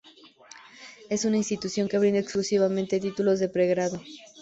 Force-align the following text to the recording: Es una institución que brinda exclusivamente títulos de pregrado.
Es 1.11 1.25
una 1.25 1.37
institución 1.37 1.87
que 1.87 1.99
brinda 1.99 2.17
exclusivamente 2.17 2.99
títulos 2.99 3.39
de 3.39 3.49
pregrado. 3.49 4.01